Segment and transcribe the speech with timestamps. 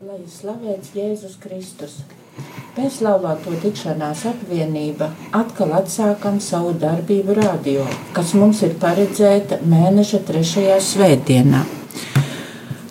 [0.00, 1.98] Lai slavēts Jēzus Kristus.
[2.72, 7.82] Pēc laulāto tikšanās apvienība atkal atsākam savu darbību radio,
[8.16, 11.60] kas mums ir paredzēta mēneša trešajā svētdienā.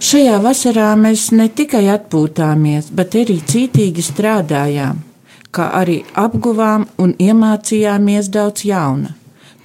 [0.09, 5.01] Šajā vasarā mēs ne tikai atpūtāmies, bet arī cītīgi strādājām,
[5.49, 9.15] kā arī apguvām un iemācījāmies daudz jauna.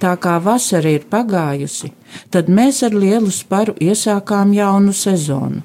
[0.01, 1.93] Tā kā vasara ir pagājusi,
[2.33, 5.61] tad mēs ar lielu sparu iesākām jaunu sezonu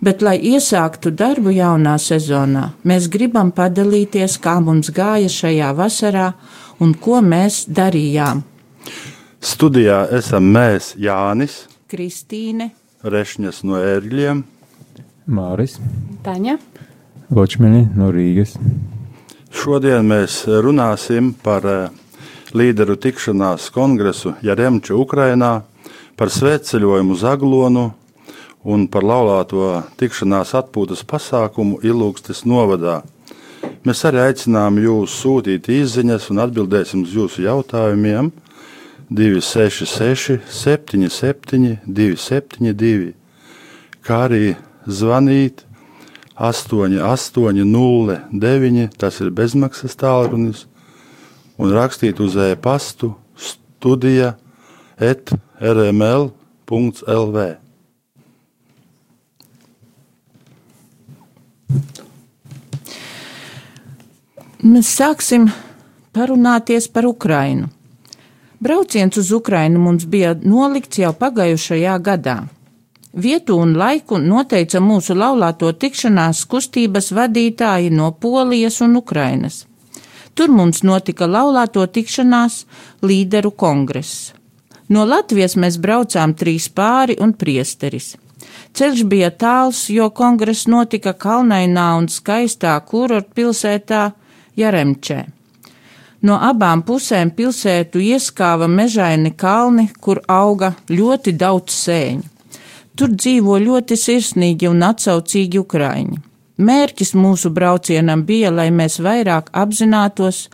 [0.00, 6.32] bet, lai iesāktu darbu jaunā sezonā, mēs gribam padalīties, kā mums gāja šajā vasarā
[6.80, 8.42] un ko mēs darījām.
[9.40, 12.72] Studijā esam mēs, Jānis, Kristīne,
[13.06, 14.42] Rešņas no Ērģļiem,
[15.30, 15.78] Māris,
[16.26, 16.56] Taņa,
[17.30, 18.56] Vočmeni no Rīgas.
[19.56, 21.86] Šodien mēs runāsim par eh,
[22.54, 25.52] līderu tikšanās kongresu Jaremča Ukrainā,
[26.16, 27.86] par svētceļojumu uz Aglonu
[28.66, 33.02] un par laulāto tikšanās atpūtas pasākumu Ilūgstes novadā.
[33.86, 38.32] Mēs arī aicinām jūs sūtīt izziņas un atbildēsim uz jūsu jautājumiem
[39.10, 43.14] 266, 77, 272,
[44.02, 44.56] kā arī
[44.86, 45.66] zvanīt
[46.36, 50.66] 8809, tas ir bezmaksas tālrunis,
[51.56, 54.36] un rakstīt uz e-pastu studija
[54.98, 56.26] etrml.lv.
[64.66, 65.44] Mēs sāksim
[66.16, 67.68] parunāties par Ukrainu.
[68.58, 72.34] Brauciens uz Ukrainu mums bija nolikts jau pagājušajā gadā.
[73.26, 79.60] Vietu un laiku noteica mūsu laulāto tikšanās kustības vadītāji no Polijas un Ukrainas.
[80.34, 82.64] Tur mums notika laulāto tikšanās
[83.06, 84.32] līderu kongress.
[84.88, 88.16] No Latvijas mēs braucām trīs pāri un priesteris.
[88.74, 94.04] Ceļš bija tāls, jo kongress notika kalnainā un skaistā kurorta pilsētā
[94.56, 95.24] Jaremčē.
[96.26, 102.32] No abām pusēm pilsētu ieskāva mežaini kalni, kur auga ļoti daudz sēņu.
[102.96, 106.22] Tur dzīvo ļoti sirsnīgi un atsaucīgi ukraiņi.
[106.56, 110.46] Mērķis mūsu braucienam bija, lai mēs vairāk apzinātos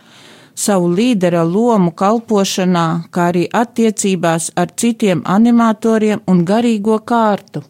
[0.53, 7.63] savu līdera lomu kalpošanā, kā arī attiecībās ar citiem animatoriem un garīgo kārtu.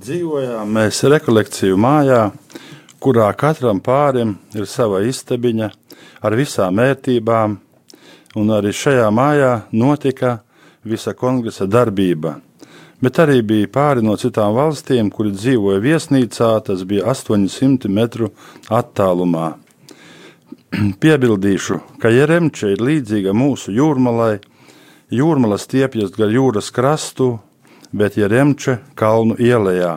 [0.00, 2.24] Dzīvojām mēs rekolekciju mājā,
[3.00, 5.70] kurā katram pārim ir sava istabiņa
[6.20, 7.56] ar visām vērtībām,
[8.36, 10.38] un arī šajā mājā notika
[10.84, 12.36] visa kongresa darbība.
[13.00, 18.28] Bet arī bija pāri no citām valstīm, kuri dzīvoja viesnīcā, tas bija 800 metru
[18.68, 19.54] attālumā.
[21.02, 24.42] Piebildīšu, ka Jeremče ir līdzīga mūsu jūrmalai.
[25.10, 27.38] Jūrmala stiepjas gar jūras krastu,
[27.90, 29.96] bet Jeremče kalnu ielējā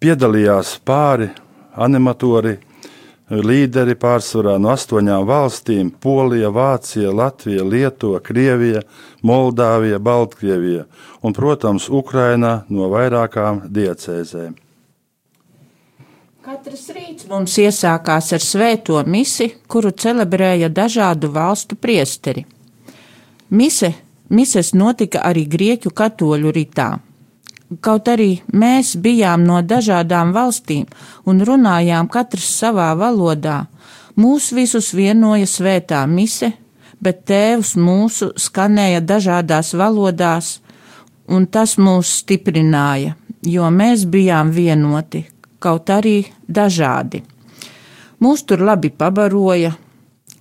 [0.00, 1.28] piedalījās pāri
[1.78, 2.56] animatori,
[3.28, 8.82] līderi pārsvarā no astoņām valstīm- Polija, Vācija, Latvija, Lietuva, Krievija,
[9.22, 10.86] Moldāvija, Baltkrievija
[11.22, 14.54] un, protams, Ukraina no vairākām diecēzēm.
[16.42, 22.46] Katrs rīts mums iesākās ar svēto misi, kuru celebrēja dažādu valstu priesteri.
[23.50, 23.92] Mise,
[24.30, 27.07] mises notika arī grieķu katoļu ritā.
[27.68, 30.86] Kaut arī mēs bijām no dažādām valstīm
[31.28, 33.66] un runājām katrs savā valodā,
[34.16, 36.54] mūs visus vienoja svētā mise,
[37.00, 40.60] bet tēvs mūsu skanēja dažādās valodās,
[41.28, 43.12] un tas mūs stiprināja,
[43.44, 45.26] jo mēs bijām vienoti,
[45.60, 47.20] kaut arī dažādi.
[48.24, 49.74] Mūs tur labi pabaroja,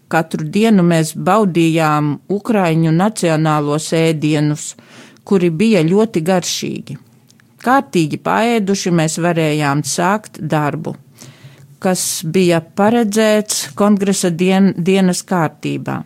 [0.07, 4.71] katru dienu mēs baudījām Ukraiņu nacionālos ēdienus,
[5.27, 6.97] kuri bija ļoti garšīgi.
[7.67, 10.93] Kārtīgi paēduši, mēs varējām sākt darbu,
[11.83, 15.97] kas bija paredzēts kongresa dien, dienas kārtībā.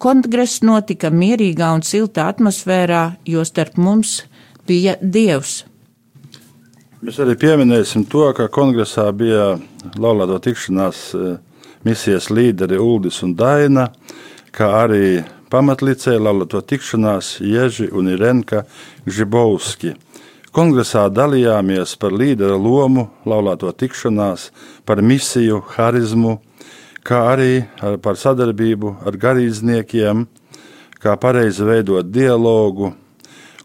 [0.00, 4.22] Kongress notika mierīgā un siltā atmosfērā, jo starp mums
[4.68, 5.62] bija Dievs.
[7.00, 9.54] Mēs arī pieminēsim to, ka kongresā bija
[9.96, 11.38] laulāto tikšanās eh,
[11.88, 13.86] misijas līderi Uldis un Daina,
[14.52, 18.66] kā arī pamatlicēja laulāto tikšanās Ježi un Irenka
[19.08, 19.94] Žibovski.
[20.50, 24.48] Kongresā dalījāmies par līdera lomu, laulāto tikšanās,
[24.82, 26.40] par misiju, harizmu,
[27.06, 27.52] kā arī
[28.02, 30.24] par sadarbību ar garīdzniekiem,
[30.98, 32.90] kā pareizi veidot dialogu.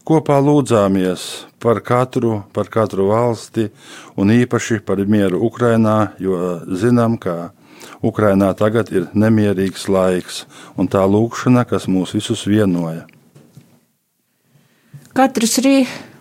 [0.06, 1.26] Kopā lūdzāmies
[1.58, 3.66] par katru, par katru valsti
[4.14, 6.38] un īpaši par mieru Ukrajinā, jo
[6.70, 7.50] zinām, ka
[7.98, 10.44] Ukrajinā tagad ir nemierīgs laiks
[10.78, 13.08] un tā lūkšana, kas mūs visus vienoja.
[15.16, 16.14] Katrs rīks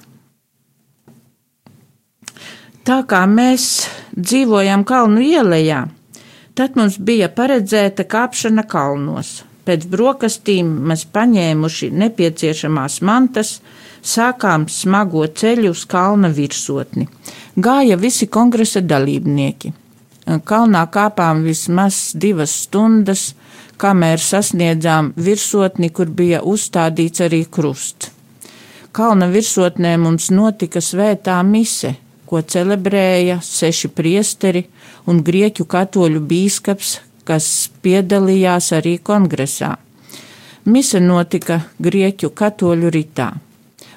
[2.86, 3.64] Tā kā mēs
[4.14, 5.80] dzīvojam kalnu ielā,
[6.54, 9.40] tad mums bija paredzēta kāpšana kalnos.
[9.66, 13.56] Pēc brokastīm mēs paņēmuši nepieciešamās mantas,
[14.06, 17.08] sākām smago ceļu uz kalna virsotni.
[17.58, 19.74] Gāja visi kongresa dalībnieki.
[20.46, 23.32] Kalnā kāpām vismaz divas stundas,
[23.82, 28.14] kamēr sasniedzām virsotni, kur bija uzstādīts arī krusts.
[28.94, 34.66] Kalna virsotnē mums notika svētā mise, ko celebrēja seši priesteri
[35.10, 37.48] un grieķu katoļu bīskaps, kas
[37.82, 39.76] piedalījās arī kongresā.
[40.66, 43.34] Mise notika grieķu katoļu ritā.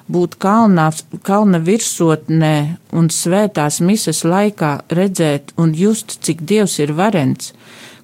[0.09, 0.87] Būt kalnā,
[1.25, 2.55] kalna virsotnē
[2.97, 7.53] un svētās mises laikā redzēt un just, cik Dievs ir varens,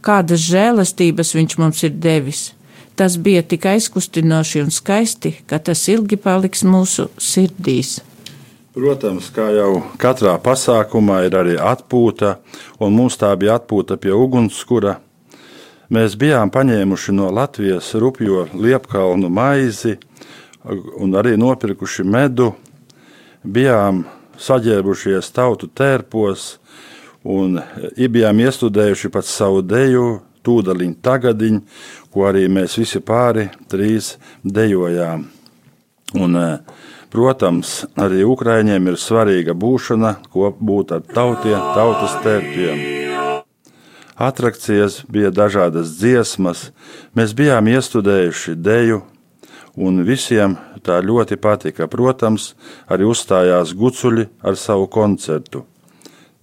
[0.05, 2.51] kādas žēlastības viņš mums ir devis.
[2.95, 7.97] Tas bija tik aizkustinoši un skaisti, ka tas ilgi paliks mūsu sirdīs.
[8.75, 12.33] Protams, kā jau katrā pasākumā ir arī atpūta,
[12.83, 14.97] un mums tā bija atpūta pie ugunskura.
[15.95, 19.95] Mēs bijām paņēmuši no Latvijas rupjo liepkalnu maizi
[20.99, 22.49] un arī nopirkuši medu.
[23.47, 24.03] Bijām
[24.43, 26.57] saģērbušies tautu tērpos,
[27.23, 27.61] un
[27.95, 31.61] bijām iestudējuši pat savu deju, tūdaļiņu tagadiņu,
[32.11, 35.23] ko arī mēs visi pāri trīs dejojām.
[36.15, 36.49] Un, e,
[37.15, 42.81] protams, arī Ukraiņiem ir svarīga būšana, ko būt ar tautiem, tautas tērpiem.
[44.15, 46.69] Atrakcijas bija dažādas dziesmas,
[47.15, 49.01] mēs bijām iestudējuši deju,
[49.75, 51.87] un visiem tā ļoti patika.
[51.91, 52.53] Protams,
[52.91, 55.65] arī uzstājās gucuļi ar savu koncertu.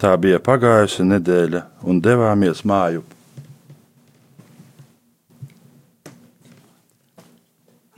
[0.00, 3.04] Tā bija pagājusi nedēļa, un devāmies māju.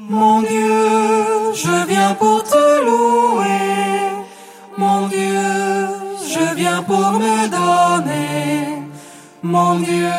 [0.04, 1.13] Mon Dieu,
[1.54, 4.24] je viens pour te louer.
[4.76, 5.40] Mon Dieu,
[6.34, 8.82] je viens pour me donner.
[9.42, 10.10] Mon Dieu,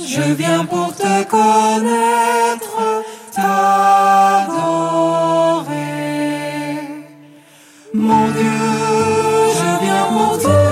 [0.00, 2.78] je viens pour te connaître,
[3.34, 4.54] t'adorer.
[7.92, 8.60] Mon Dieu,
[9.58, 10.63] je viens pour te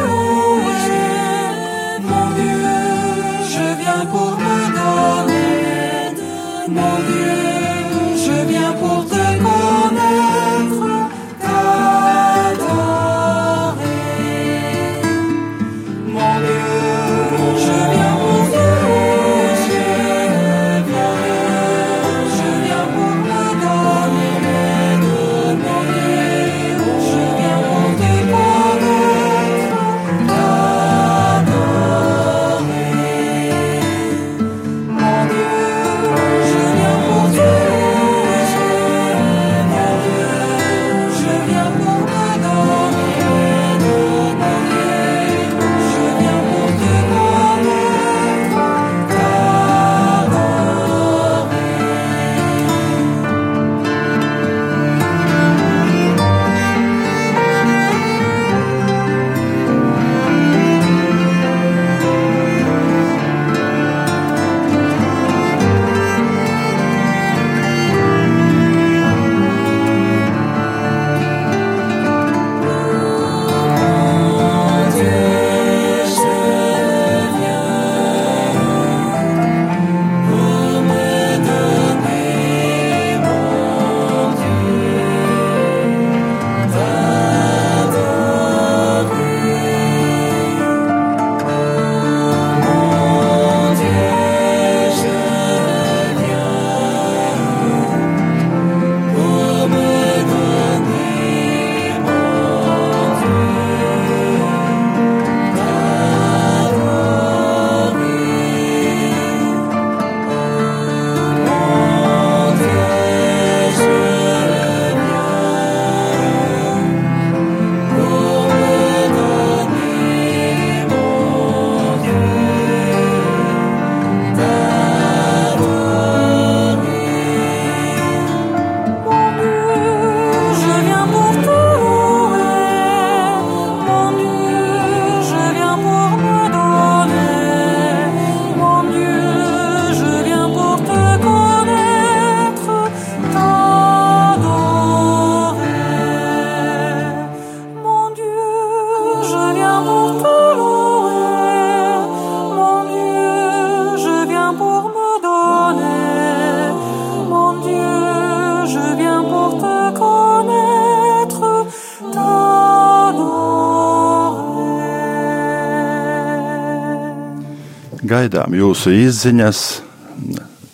[168.23, 169.61] Gaidām jūsu izziņas.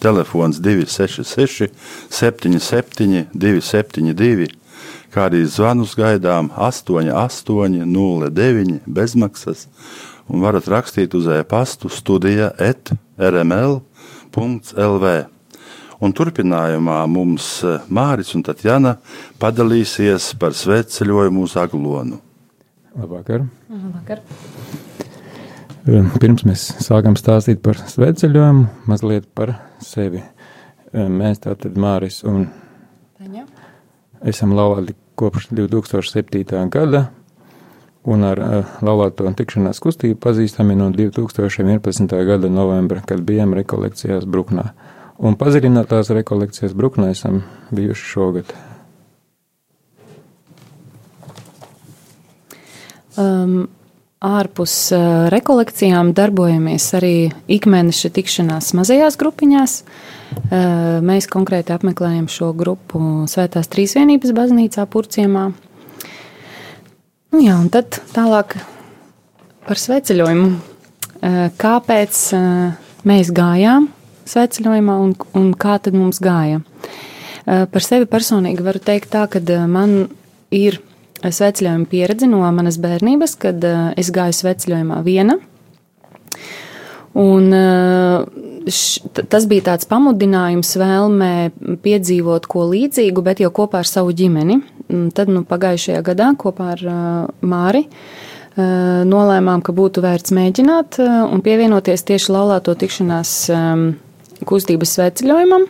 [0.02, 1.70] Telefons 266,
[2.12, 4.50] 77, 272,
[5.14, 9.64] kā arī zvanus gaidām 88, 09, bezmaksas.
[10.28, 13.86] Un varat rakstīt uz e-pastu studija etrml.lv.
[16.04, 19.00] Un turpinājumā mums eh, Māris un Tatjana
[19.40, 22.20] padalīsies par svētceļojumu uz Aglonu.
[22.92, 23.48] Labvakar!
[23.72, 24.20] Labvakar.
[25.88, 30.20] Pirms mēs sākam stāstīt par svētceļojumu, mazliet par sevi.
[30.92, 32.42] Mēs tātad Māris un
[33.16, 33.46] Taņa.
[34.28, 36.68] esam laulāti kopš 2007.
[36.74, 37.06] gada,
[38.04, 42.12] un ar uh, laulāto tikšanās kustību pazīstami no 2011.
[42.28, 44.68] gada novembra, kad bijām rekolekcijās Bruknā.
[45.18, 47.40] Un padziļinātās rekolekcijas Bruknā esam
[47.72, 48.52] bijuši šogad.
[53.18, 53.70] Um,
[54.24, 59.74] ārpus uh, rekolekcijām darbojamies arī ikmēneša tikšanās mazajās grupiņās.
[59.82, 65.44] Uh, mēs konkrēti apmeklējam šo grupu Svētās Trīsvienības baznīcā Purciemā.
[67.30, 68.56] Nu jā, un tad tālāk
[69.68, 70.50] par sveceļojumu.
[71.18, 72.18] Uh, kāpēc
[73.06, 73.88] mēs gājām
[74.28, 76.60] sveceļojumā un, un kā tad mums gāja?
[77.48, 79.40] Par sevi personīgi varu teikt tā, ka
[79.72, 80.02] man
[80.52, 80.82] ir
[81.22, 85.38] sveceļojuma pieredze no manas bērnības, kad uh, es gāju sveceļojumā viena.
[87.18, 88.26] Un, uh,
[88.68, 91.32] š, tas bija tāds pamudinājums vēlmē
[91.82, 94.60] piedzīvot ko līdzīgu, bet jau kopā ar savu ģimeni.
[94.94, 96.98] Un tad nu, pagājušajā gadā kopā ar uh,
[97.44, 103.88] Māri uh, nolēmām, ka būtu vērts mēģināt uh, un pievienoties tieši laulāto tikšanās um,
[104.48, 105.66] kustības sveceļojumam.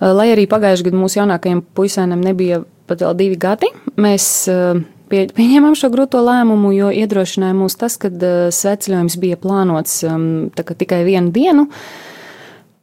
[0.00, 4.80] Lai arī pagājušajā gadā mūsu jaunākajiem puisēnam nebija pat vēl divi gadi, mēs uh,
[5.12, 10.26] pie, pieņēmām šo grūto lēmumu, jo iedrošināja mūs tas, ka uh, sveceļojums bija plānots um,
[10.54, 11.68] tikai vienu dienu.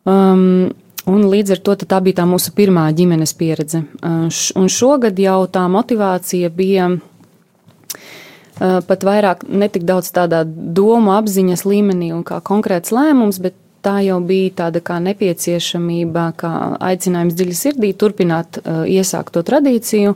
[0.10, 0.72] Um,
[1.10, 3.80] Un līdz ar to tā bija tā mūsu pirmā ģimenes pieredze.
[4.06, 4.28] Uh,
[4.60, 11.66] un šogad jau tā motivācija bija uh, pat vairāk, ne tik daudz tādā domu apziņas
[11.66, 16.54] līmenī un kā konkrēts lēmums, bet tā jau bija tāda kā nepieciešamība, kā
[16.92, 20.16] aicinājums dziļi sirdī turpināt uh, iesākt to tradīciju.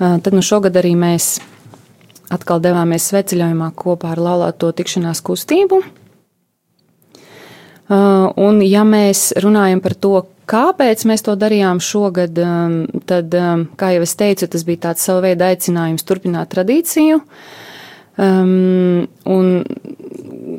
[0.00, 1.42] Tad nu šogad arī mēs
[2.32, 5.82] atkal devāmies sveceļojumā kopā ar laulāto tikšanās kustību.
[7.90, 10.12] Uh, un, ja mēs runājam par to,
[10.50, 12.76] kāpēc mēs to darījām šogad, um,
[13.10, 17.18] tad, um, kā jau es teicu, tas bija tāds sava veida aicinājums turpināt tradīciju.
[18.20, 19.50] Um, un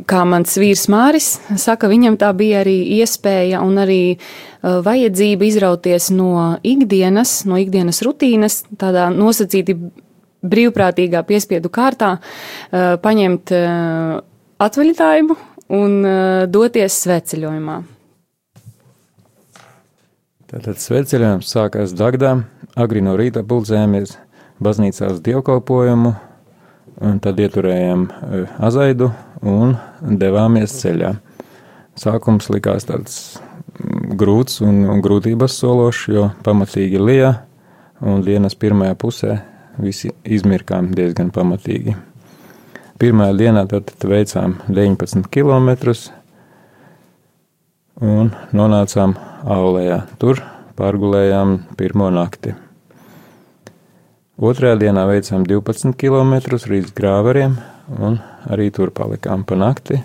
[0.09, 4.01] kā mans vīrs Māris saka, viņam tā bija arī iespēja un arī
[4.61, 9.77] vajadzība izrauties no ikdienas, no ikdienas rutīnas, tādā nosacīti
[10.41, 12.15] brīvprātīgā piespiedu kārtā,
[12.71, 13.53] paņemt
[14.61, 15.37] atvaļinājumu
[15.77, 15.97] un
[16.51, 17.77] doties sveceļojumā.
[20.51, 22.33] Tātad sveceļojums sākās Dagdā,
[22.75, 24.17] agri no rīta pulcējāmies
[24.61, 26.11] baznīcā uz dievkalpojumu,
[27.23, 29.11] tad ieturējām uh, azaidu
[29.47, 31.15] un devāmies ceļā.
[31.97, 37.33] Sākums likās tāds mm, grūts un, un grūtības sološs, jo pamatīgi lija,
[38.01, 39.37] un dienas pirmajā pusē
[39.81, 41.95] visi izmirkām diezgan pamatīgi.
[43.01, 45.71] Pirmā dienā tad veicām 19 km
[48.01, 50.03] un nonācām Aulējā.
[50.21, 50.41] Tur
[50.77, 52.53] pārgulējām pirmo nakti.
[54.41, 57.59] Otrajā dienā veicām 12 km līdz grāveriem
[58.01, 58.15] un
[58.49, 59.99] arī tur palikām pa nakti.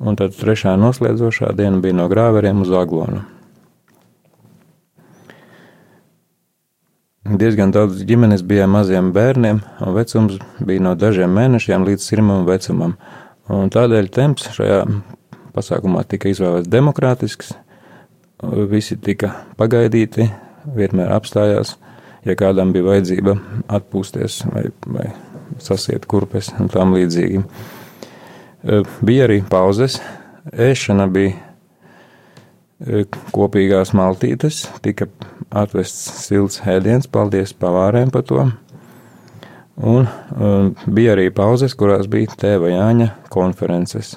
[0.00, 3.20] Un tad trešā noslēdzošā diena bija no grāveriem uz Aglonu.
[7.26, 12.96] Diezgan daudz ģimenes bija maziem bērniem, un vecums bija no dažiem mēnešiem līdz sirmam vecumam.
[13.52, 14.84] Un tādēļ temps šajā
[15.52, 17.52] pasākumā tika izvēlēts demokrātisks,
[18.72, 20.30] visi tika pagaidīti,
[20.76, 21.76] vienmēr apstājās,
[22.26, 23.36] ja kādam bija vajadzība
[23.78, 25.08] atpūsties vai, vai
[25.62, 27.42] sasiet kurpes un tam līdzīgi.
[29.06, 30.00] Bija arī pauzes,
[30.52, 31.36] ēšana bija
[33.32, 35.08] kopīgās maltītes, tika
[35.54, 38.44] atvests silts ēdiens, paldies pavārēm par to.
[39.76, 40.06] Un,
[40.40, 44.14] un bija arī pauzes, kurās bija tēva Jāņa konferences.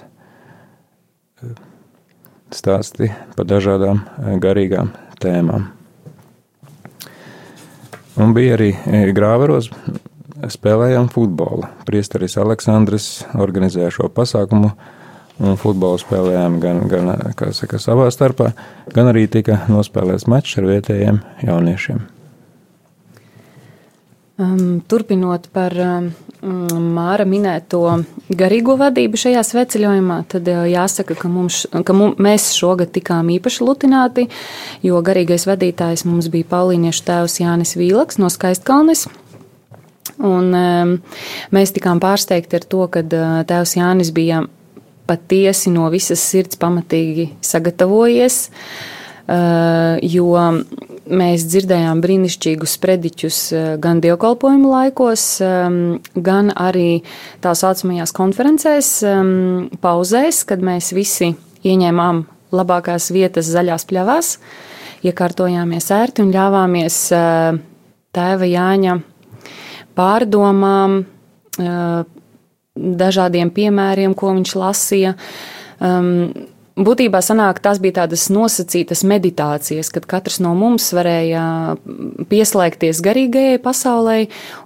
[2.49, 4.01] Stāsti par dažādām
[4.41, 5.78] garīgām tēmām.
[8.19, 8.73] Un bija arī
[9.15, 9.69] grāveros
[10.51, 11.67] spēlējām futbolu.
[11.87, 13.09] Priesteris Aleksandrs
[13.39, 14.73] organizēja šo pasākumu,
[15.39, 17.11] un futbolu spēlējām gan, gan
[17.55, 18.51] saka, savā starpā,
[18.95, 22.18] gan arī tika nospēlēts mačs ar vietējiem jauniešiem.
[24.39, 26.05] Um, turpinot par um,
[26.95, 27.81] Māra minēto
[28.39, 33.65] garīgo vadību šajā sveceļojumā, tad uh, jāsaka, ka, mums, ka mums, mēs šogad tikām īpaši
[33.67, 34.29] lutināti,
[34.85, 39.09] jo garīgais vadītājs mums bija Paulīniešu tēvs Jānis Vīlaks no Skaistkalnes.
[40.23, 40.95] Un, um,
[41.51, 44.45] mēs tikām pārsteigti ar to, ka uh, tēvs Jānis bija
[45.09, 48.45] patiesi no visas sirds pamatīgi sagatavojies,
[49.27, 50.31] uh, jo
[51.09, 57.01] mēs dzirdējām brīnišķīgus sprediķus eh, gan dievkalpojumu laikos, ehm, gan arī
[57.43, 61.33] tā saucamajās konferencēs, ehm, pauzēs, kad mēs visi
[61.65, 62.23] ieņēmām
[62.55, 64.33] labākās vietas zaļās pļavās,
[65.05, 67.59] iekārtojāmies ērti un ļāvāmies eh,
[68.15, 68.99] tēva Jāņa
[69.99, 71.01] pārdomām,
[72.79, 75.09] dažādiem piemēriem, ko viņš lasīja.
[76.79, 81.75] Būtībā sanāk, tas bija tādas nosacītas meditācijas, kad katrs no mums varēja
[82.31, 84.19] pieslēgties garīgajai pasaulē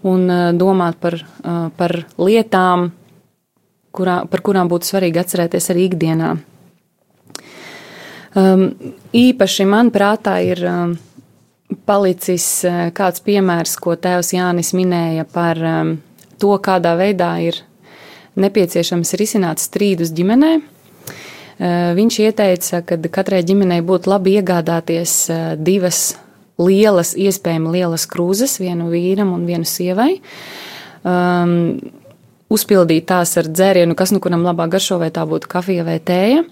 [0.05, 2.91] un uh, domāt par, uh, par lietām,
[3.97, 6.35] kurā, par kurām būtu svarīgi atcerēties arī ikdienā.
[8.37, 8.67] Um,
[9.17, 10.93] īpaši man prātā ir um,
[11.89, 15.95] palicis uh, kāds piemērs, ko tēvs Jānis minēja par um,
[16.37, 17.63] to, kādā veidā ir
[18.37, 25.17] nepieciešams risināt strīdus ģimenei Eh, viņš ieteica, ka katrai ģimenei būtu labi iegādāties
[25.61, 26.13] divas
[26.61, 30.15] lielas, iespējami lielas krūzes, vienu vīram un vienu sievai.
[31.03, 31.81] Um,
[32.53, 36.43] uzpildīt tās ar dzērienu, kas nu kuram labāk garšo, vai tā būtu kafija vai tēja,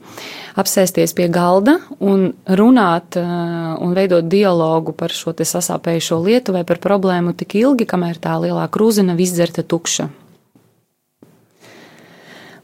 [0.59, 7.35] apsēsties pie galda un runāt un veidot dialogu par šo sasāpējušo lietu vai par problēmu
[7.37, 10.09] tik ilgi, kamēr tā lielā krūze nav izdzerta tukša.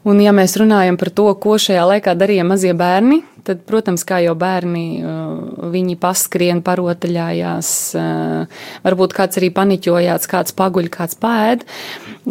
[0.08, 4.20] Un, ja mēs runājam par to, ko šajā laikā darīja mazie bērni, tad, protams, kā
[4.22, 11.64] jau bērni, uh, viņi paskrien, parotaļājās, uh, varbūt kāds arī paniķojās, kāds paguļ, kāds pēd.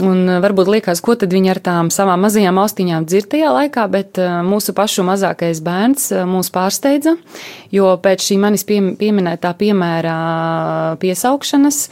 [0.06, 3.88] Un uh, varbūt liekas, ko tad viņi ar tām savām mazajām austiņām dzird tajā laikā,
[3.94, 7.18] bet mūsu pašu mazākais bērns mūs pārsteidza,
[7.74, 10.18] jo pēc šī manis pieminētā piemēra
[11.02, 11.84] piesaukšanas,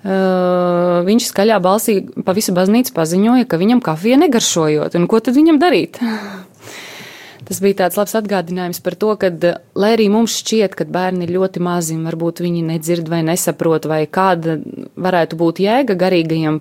[0.00, 5.60] viņš skaļā balsī pa visu baznīcu paziņoja, ka viņam kafija negaršojot, un ko tad viņam
[5.60, 6.00] darīt?
[7.50, 9.28] Tas bija tāds labs atgādinājums par to, ka,
[9.74, 14.04] lai arī mums šķiet, ka bērni ir ļoti mazi, varbūt viņi nedzird vai nesaprot, vai
[14.06, 14.60] kāda
[14.94, 16.60] varētu būt jēga garīgajam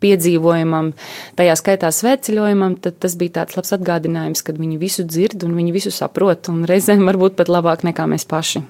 [0.00, 0.94] piedzīvojumam,
[1.36, 5.76] tajā skaitā svētceļojumam, tad tas bija tāds labs atgādinājums, ka viņi visu dzird un viņi
[5.76, 8.64] visu saprot, un reizēm varbūt pat labāk nekā mēs paši.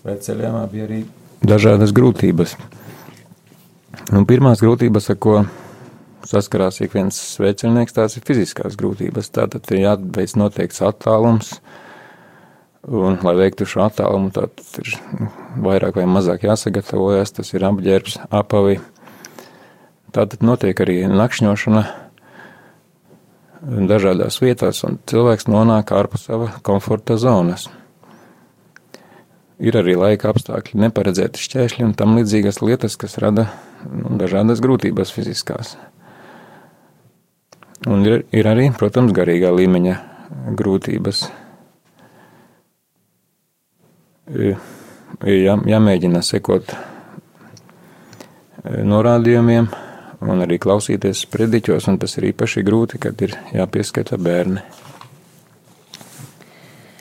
[0.00, 1.02] Svētceļojumā bija arī
[1.44, 2.54] dažādas grūtības.
[4.16, 5.34] Un pirmās grūtības, ar ko
[6.26, 9.28] saskarās ik viens svētceļnieks, tās ir fiziskās grūtības.
[9.36, 11.52] Tātad ir jāveic noteikts attālums,
[12.88, 14.94] un, lai veiktu šo attālumu, tad ir
[15.60, 18.78] vairāk vai mazāk jāsagatavojas, tas ir apģērbs, apavi.
[20.16, 21.84] Tātad notiek arī nakšņošana
[23.90, 27.68] dažādās vietās, un cilvēks nonāk ārpus sava komforta zonas
[29.60, 33.50] ir arī laika apstākļi, neparedzēti šķēršļi un tam līdzīgas lietas, kas rada
[33.84, 35.76] nu, dažādas grūtības fiziskās.
[37.88, 39.94] Un ir, ir arī, protams, garīgā līmeņa
[40.56, 41.22] grūtības.
[44.30, 44.50] Ir
[45.26, 46.76] jā, jāmēģina sekot e,
[48.86, 49.70] norādījumiem
[50.20, 54.62] un arī klausīties sprediķos, un tas ir īpaši grūti, kad ir jāpieskata bērni.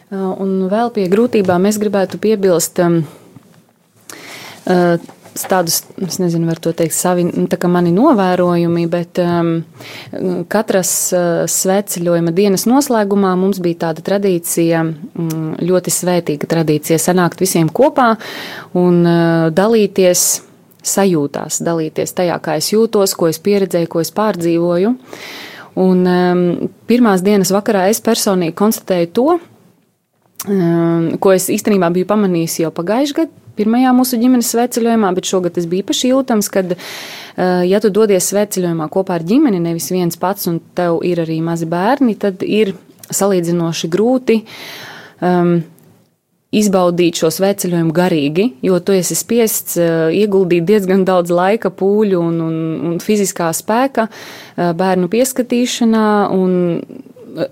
[0.09, 3.03] Uh, un vēl pie grūtībām es gribētu piebilst um,
[4.65, 4.95] uh,
[5.49, 9.51] tādus, es nezinu, var teikt, savi, nu, tā mani novērojumi, bet um,
[10.51, 17.69] katras uh, svētceļojuma dienas noslēgumā mums bija tāda tradīcija, um, ļoti svētīga tradīcija sanākt visiem
[17.69, 18.15] kopā
[18.79, 20.25] un uh, dalīties
[20.89, 24.95] sajūtās, dalīties tajā, kā es jūtos, ko es pieredzēju, ko es pārdzīvoju.
[25.79, 26.43] Un um,
[26.89, 29.29] pirmās dienas vakarā es personīgi konstatēju to,
[30.45, 33.35] ko es īstenībā biju pamanījis jau pagājušajā gadā.
[33.59, 38.29] Pirmajā mūsu ģimenes sveceļojumā, bet šogad tas bija īpaši jūtams, kad, eh, ja tu dodies
[38.31, 42.73] sveceļojumā kopā ar ģimeni, nevis viens pats, un tev ir arī mazi bērni, tad ir
[43.11, 44.45] salīdzinoši grūti
[45.21, 45.63] um,
[46.53, 52.41] izbaudīt šo sveceļojumu garīgi, jo tu esi spiests uh, ieguldīt diezgan daudz laika, pūļu un,
[52.41, 52.57] un,
[52.91, 56.29] un fiziskā spēka uh, bērnu pieskatīšanā.
[56.31, 56.85] Un,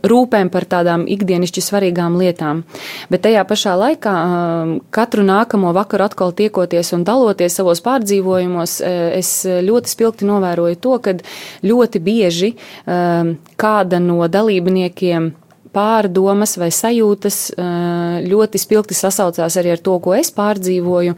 [0.07, 2.63] rūpēm par tādām ikdienišķi svarīgām lietām.
[3.11, 9.17] Bet tajā pašā laikā um, katru nākamo vakaru atkal tiekoties un daloties savos pārdzīvojumos, eh,
[9.19, 11.17] es ļoti spilgti novēroju to, ka
[11.65, 15.33] ļoti bieži um, kāda no dalībniekiem
[15.77, 21.17] pārdomas vai sajūtas uh, ļoti spilgti sasaucās arī ar to, ko es pārdzīvoju.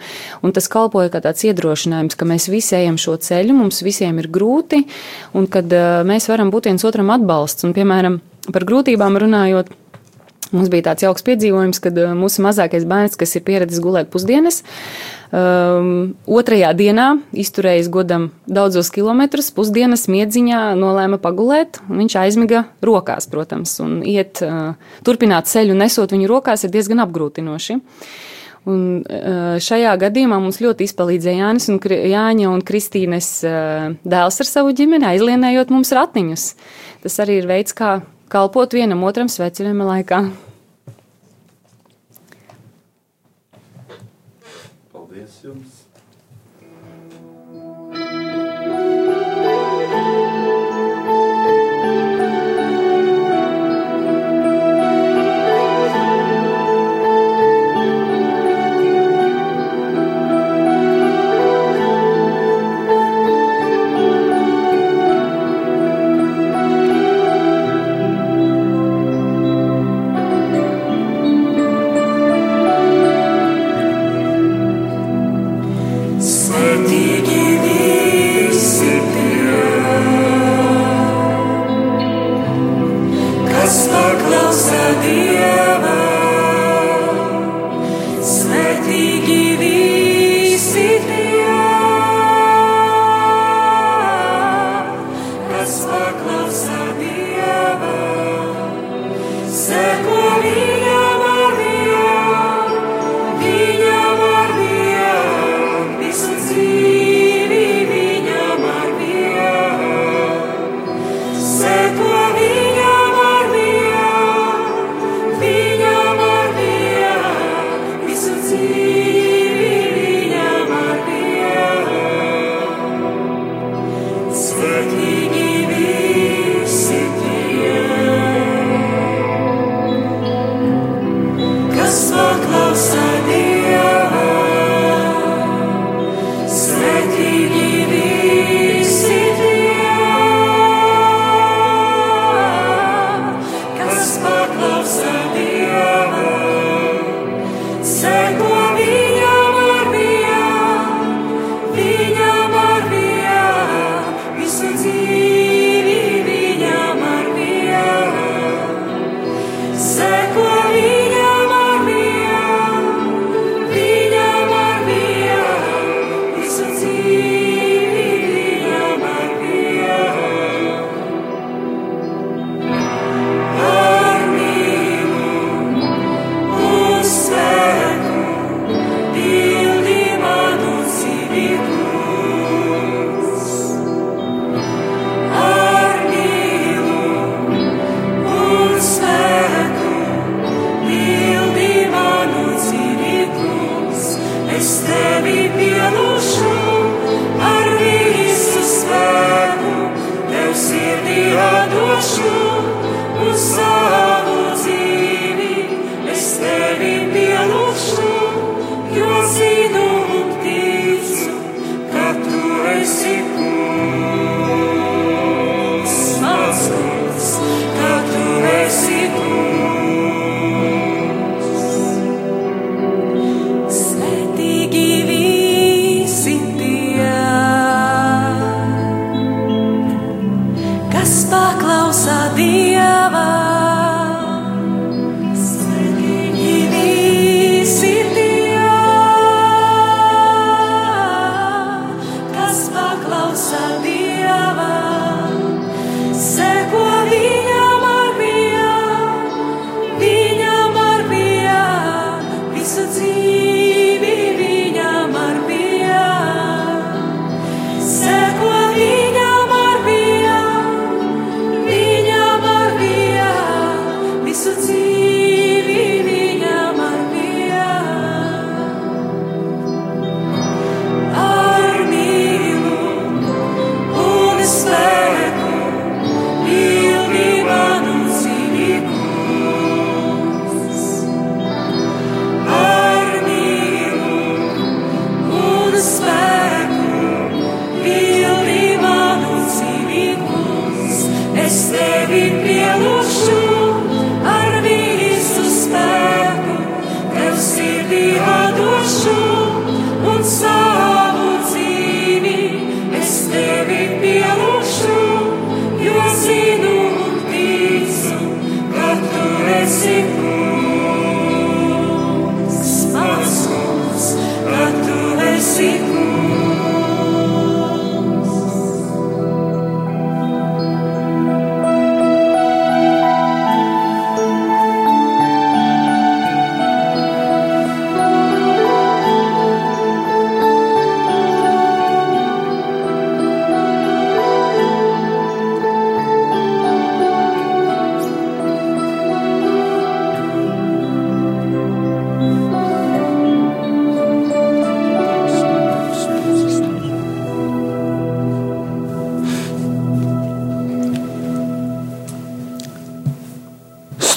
[0.55, 4.83] Tas kalpoja kā tāds iedrošinājums, ka mēs visi ejam šo ceļu, mums visiem ir grūti,
[5.37, 7.67] un kad uh, mēs varam būt viens otram atbalsts.
[7.67, 8.19] Un, piemēram,
[8.55, 9.71] par grūtībām runājot.
[10.49, 14.63] Mums bija tāds jauks piedzīvojums, kad uh, mūsu mazākais bērns, kas ir pieredzējis gulēt pusdienas,
[15.29, 21.77] um, otrajā dienā izturējis godam daudzos kilometrus, pusdienas miedziņā nolēma pagulēt.
[21.91, 24.73] Viņš aizmiga rokās, protams, un iet, uh,
[25.05, 27.77] turpināt ceļu nesot viņu rokās ir diezgan apgrūtinoši.
[28.69, 34.49] Un uh, šajā gadījumā mums ļoti izpalīdzēja Jānis un Jāņa un Kristīnes uh, dēls ar
[34.49, 36.53] savu ģimeni, aizlienējot mums ratiņus.
[37.05, 40.23] Tas arī ir veids, kā kalpot vienam otram svecinājuma laikā.
[44.93, 45.78] Paldies jums!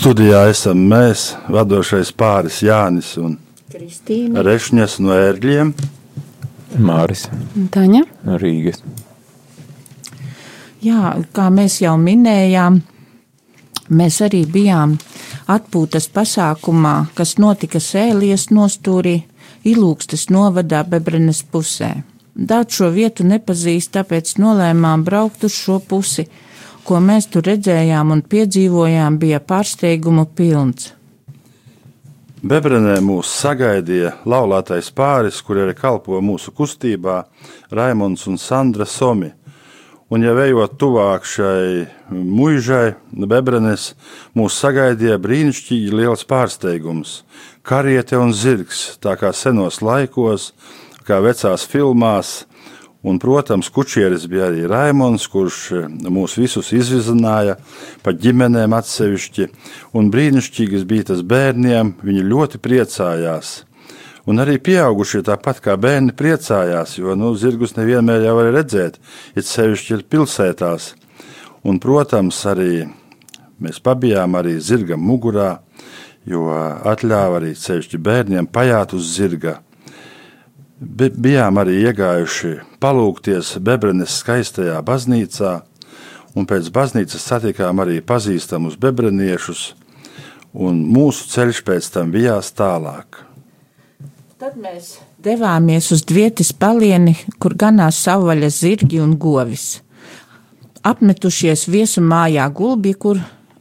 [0.03, 3.37] Studijā esam mēs, vadošais pāris Jānis un
[3.71, 4.43] Kristīna.
[4.43, 5.69] Rešņas no ērgļiem.
[6.83, 7.29] Māris
[7.71, 8.01] Taņa.
[8.27, 8.81] no Rīgas.
[10.83, 12.81] Jā, kā mēs jau minējām,
[13.95, 14.97] mēs arī bijām
[15.47, 19.21] atpūtas pasākumā, kas notika Sēlijas nostūrī,
[19.63, 21.93] Ilūkstes novadā Bebrenes pusē.
[22.35, 26.27] Daudz šo vietu nepazīst, tāpēc nolēmām braukt uz šo pusi.
[26.83, 30.91] Ko mēs tur redzējām un piedzīvojām, bija pārsteigumu pilns.
[32.43, 37.21] Bebrenē mūs sagaidīja laulātais pāris, kur arī kalpo mūsu kustībā
[37.71, 39.31] Raimons un Sandra Somi.
[40.11, 43.93] Un, ja ejot tuvāk šai mūžai, Bebrenes
[44.35, 47.23] mūs sagaidīja brīnišķīgi liels pārsteigums-
[47.69, 50.51] kariete un zirgs, tā kā senos laikos,
[51.07, 52.45] kā vecās filmās.
[53.03, 57.57] Un, protams, kučieris bija arī Raimons, kurš mūs visus izvizināja
[58.05, 59.49] pa ģimenēm atsevišķi.
[59.99, 63.51] Un brīnišķīgs bija tas bērniem, viņi ļoti priecājās.
[64.31, 69.01] Un arī pieaugušie tāpat kā bērni priecājās, jo nu, zirgus nevienmēr jau var redzēt,
[69.35, 70.93] it sevišķi ir pilsētās.
[71.67, 72.85] Un, protams, arī
[73.59, 75.57] mēs pabijām arī zirgam mugurā,
[76.23, 79.59] jo atļāva arī sevišķi bērniem pajāt uz zirga.
[80.83, 85.61] Bi- Bijām arī iegājuši palūgties Bebrenes skaistajā baznīcā,
[86.35, 89.63] un pēc baznīcas satikām arī pazīstamus bebreniešus,
[90.53, 93.23] un mūsu ceļš pēc tam bijās tālāk.
[94.43, 99.81] Tad mēs devāmies uz Dvietas palieni, kur ganās savvaļas zirgi un govis.
[100.83, 103.21] Apmetušies viesu mājā gulbi, kur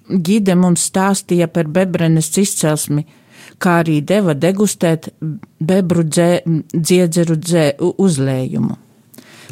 [0.10, 3.06] ģide mums stāstīja par bebrenes izcelsmi,
[3.62, 5.12] kā arī deva degustēt
[5.60, 6.32] bebru dzē,
[6.74, 8.78] dziedzeru dzē, uzlējumu.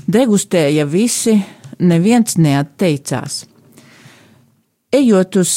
[0.09, 1.37] Degustēja visi,
[1.79, 3.43] neviens neatteicās.
[4.89, 5.51] Ejot uz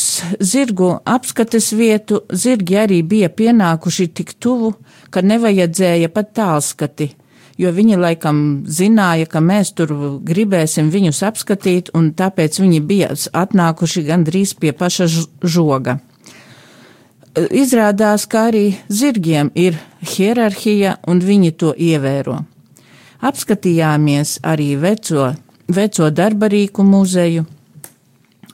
[0.45, 4.75] zirgu apskates vietu, zirgi arī bija pienākuši tik tuvu,
[5.09, 7.07] ka nevajadzēja pat tālskati,
[7.57, 14.05] jo viņi laikam zināja, ka mēs tur gribēsim viņus apskatīt, un tāpēc viņi bija atnākuši
[14.11, 15.09] gandrīz pie paša
[15.41, 15.97] žoga.
[17.33, 22.43] Izrādās, ka arī zirgiem ir hierarhija, un viņi to ievēro.
[23.25, 25.31] Apskatījāmies arī veco,
[25.65, 27.47] veco darbarīku muzeju.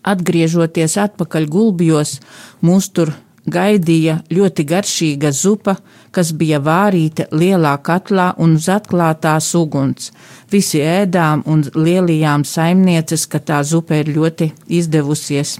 [0.07, 2.21] Atgriežoties atpakaļ gulbjos,
[2.63, 3.11] mūs tur
[3.51, 5.75] gaidīja ļoti garšīga zupa,
[6.15, 10.13] kas bija vārīta lielā katlā un uz atklātās uguns.
[10.53, 15.59] Visi ēdām un lielījām saimnieces, ka tā zupa ir ļoti izdevusies.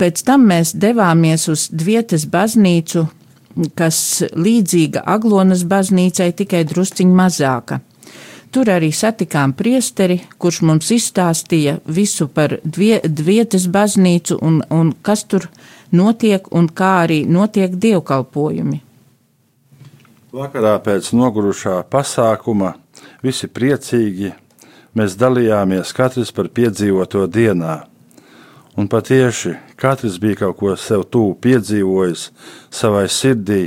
[0.00, 3.06] Pēc tam mēs devāmies uz Dvietas baznīcu,
[3.76, 3.96] kas
[4.32, 7.80] līdzīga Aglonas baznīcai, tikai drusciņ mazāka.
[8.52, 15.24] Tur arī satikām priesteri, kurš mums izstāstīja visu par dvie, Dvietas baznīcu un, un kas
[15.24, 15.46] tur
[15.92, 18.82] notiek un kā arī notiek dievkalpojumi.
[20.32, 22.74] Vakarā pēc nogurušā pasākuma
[23.24, 24.34] visi priecīgi
[24.96, 27.78] mēs dalījāmies katrs par piedzīvoto dienā.
[28.76, 29.52] Un patiesi
[29.82, 32.28] katrs bija kaut ko sev tuvu piedzīvojis,
[32.70, 33.66] savai sirdī,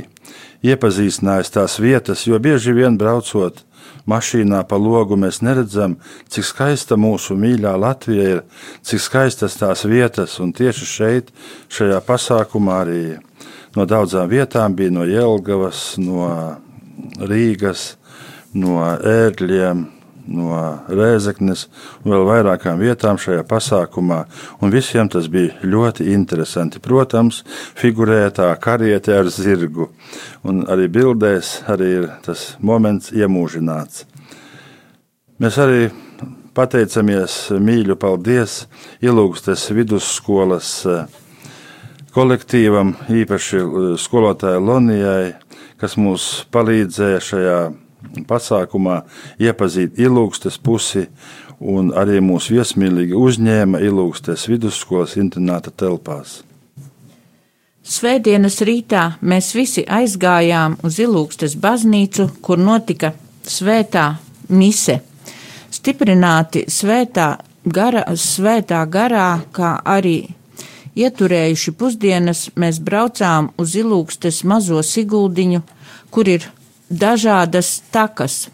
[0.66, 3.62] iepazīstinājis tās vietas, jo bieži vien braucot
[4.06, 5.96] mašīnā pa logu mēs neredzam,
[6.30, 8.42] cik skaista mūsu mīļā Latvija ir,
[8.86, 11.32] cik skaistas tās vietas, un tieši šeit,
[11.72, 13.02] šajā pasākumā arī
[13.76, 16.30] no daudzām vietām bija no Jelgavas, no
[17.20, 17.96] Rīgas,
[18.56, 19.84] no ērgļiem,
[20.26, 21.66] no Rēzeknes
[22.06, 24.24] vēl vairākām vietām šajā pasākumā.
[24.60, 26.82] Un visiem tas bija ļoti interesanti.
[26.82, 27.42] Protams,
[27.78, 29.90] figurēja tā kariete ar zirgu,
[30.46, 34.06] un arī bildēs arī ir tas moments iemūžināts.
[35.42, 35.88] Mēs arī
[36.56, 38.62] pateicamies mīļu paldies
[39.04, 41.02] Ilūgstes vidusskolas eh,
[42.16, 45.34] kolektīvam, īpaši eh, skolotāja Lonijai,
[45.76, 47.58] kas mums palīdzēja šajā
[48.28, 49.02] pasākumā
[49.42, 51.06] iepazīt ilūgstes pusi
[51.60, 56.42] un arī mūs viesmīlīgi uzņēma ilūgstes vidusskolas internāta telpās.
[57.86, 63.12] Svētdienas rītā mēs visi aizgājām uz Ilūgstes baznīcu, kur notika
[63.46, 64.08] svētā
[64.50, 64.98] mise.
[65.70, 70.16] Stiprināti svētā, gara, svētā garā, kā arī
[70.98, 75.62] ieturējuši pusdienas, mēs braucām uz Ilūgstes mazo siguldiņu,
[76.10, 76.50] kur ir
[76.90, 78.46] dažādas takas.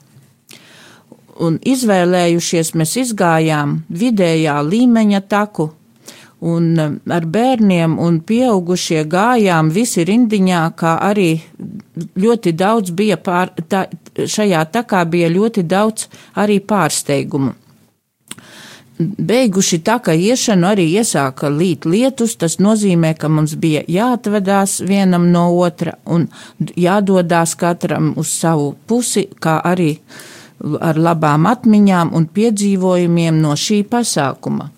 [1.43, 5.71] Un izvēlējušies, mēs izgājām vidējā līmeņa taku,
[6.43, 11.31] un um, ar bērniem un pieaugušie gājām visi rindiņā, kā arī
[12.19, 13.87] ļoti daudz bija pār, tā,
[14.19, 16.09] šajā takā bija ļoti daudz
[16.43, 17.55] arī pārsteigumu.
[19.01, 25.31] Beiguši tā, ka iešanu arī iesāka līt lietus, tas nozīmē, ka mums bija jāatvedās vienam
[25.33, 26.29] no otra un
[26.77, 29.95] jādodās katram uz savu pusi, kā arī
[30.81, 34.69] ar labām atmiņām un piedzīvojumiem no šī pasākuma.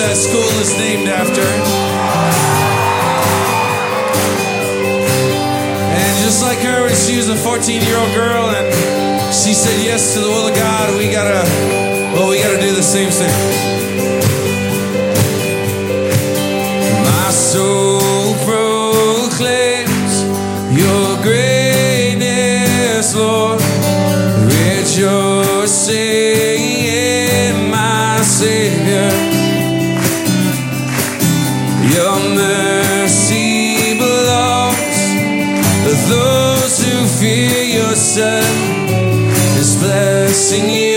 [0.00, 1.44] that school is named after.
[5.92, 8.64] And just like her, when she was a 14 year old girl and
[9.34, 11.44] she said yes to the will of God, we gotta,
[12.16, 13.28] well, we gotta do the same thing.
[17.04, 20.14] My soul proclaims
[20.72, 23.60] your greatness, Lord.
[24.48, 26.09] Rejoice!
[38.20, 38.90] mountain
[39.58, 40.89] is blessing you.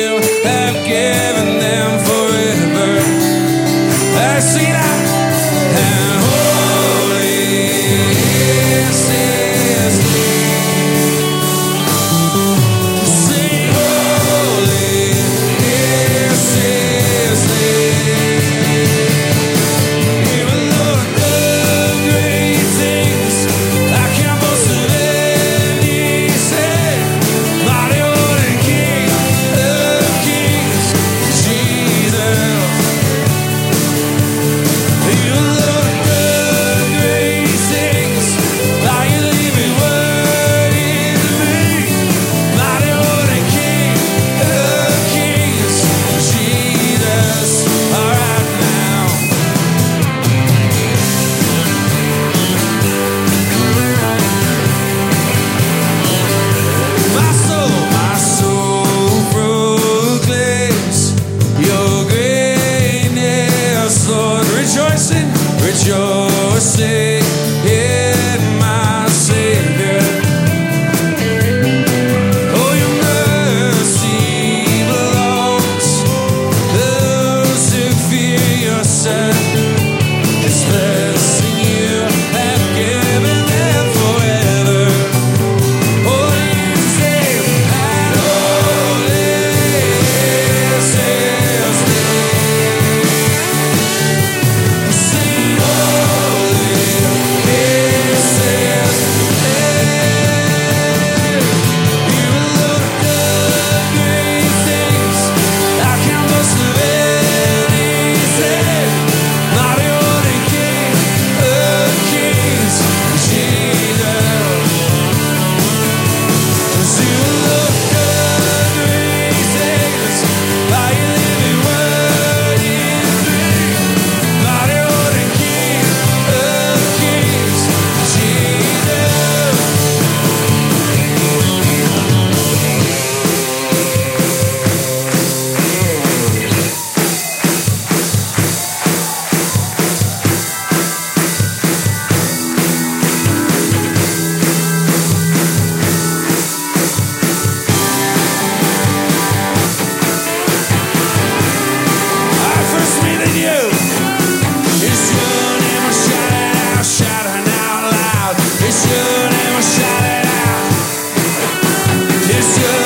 [162.44, 162.83] les yeux.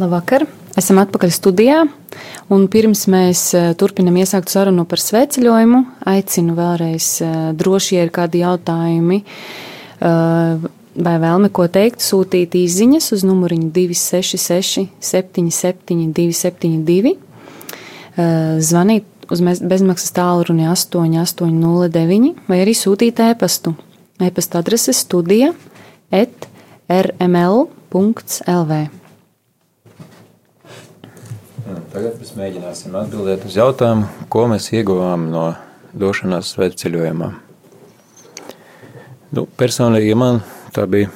[0.00, 0.46] Labvakar!
[0.80, 1.80] Esam atpakaļ studijā.
[2.54, 8.12] Un pirms mēs eh, turpinam iesākt sarunu par sveceļojumu, aicinu vēlreiz eh, droši, ja ir
[8.14, 10.62] kādi jautājumi eh,
[11.04, 17.14] vai vēlme ko teikt, sūtīt īsiņas uz numuriņu 266, 77, 272,
[18.66, 23.76] zvanīt uz bezmaksas tālruni 8809 vai arī sūtīt e-pastu.
[24.20, 25.52] E-pasta adrese studija
[26.10, 26.48] et
[26.90, 28.80] rml.lv.
[31.90, 35.44] Tagad mēs mēģināsim atbildēt uz jautājumu, ko mēs ieguvām no
[35.94, 37.28] došanās svētceļojumā.
[39.36, 40.40] Nu, personīgi man
[40.74, 41.10] tā bija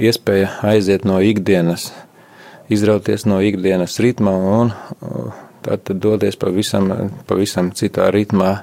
[0.00, 1.90] iespēja aiziet no ikdienas,
[2.72, 4.72] izrauties no ikdienas ritma un
[5.66, 6.88] tad doties pavisam,
[7.28, 8.54] pavisam citā ritmā.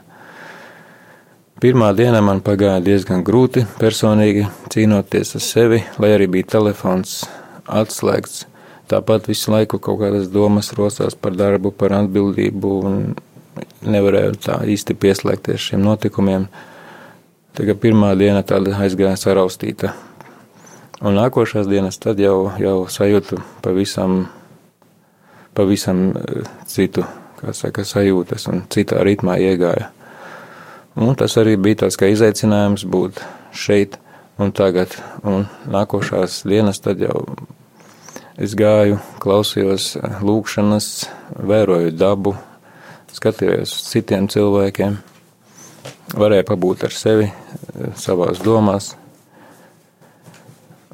[1.62, 7.22] Pirmā diena man pagāja diezgan grūti personīgi cīnoties ar sevi, lai arī bija telefons
[7.66, 8.46] atslēgts
[8.86, 13.00] Tāpat visu laiku kaut kādas domas rosās par darbu, par atbildību, un
[13.82, 16.46] nevarēju tā īsti pieslēgties šiem notikumiem.
[17.56, 19.94] Tagad pirmā diena tāda aizgāja saraustīta.
[21.02, 24.28] Un nākošās dienas tad jau, jau sajūtu pavisam,
[25.58, 27.04] pavisam eh, citu,
[27.40, 29.90] kā saka, sajūtas un citā ritmā iegāja.
[30.96, 33.20] Un tas arī bija tāds kā izaicinājums būt
[33.52, 33.98] šeit
[34.40, 34.96] un tagad.
[35.28, 37.26] Un nākošās dienas tad jau
[38.36, 39.94] Es gāju, klausījos
[40.28, 40.88] lūkšanas,
[41.40, 42.34] vēroju dabu,
[43.16, 44.98] skatījos uz citiem cilvēkiem,
[46.20, 47.30] varēju pabūt ar sevi,
[47.96, 48.90] savās domās.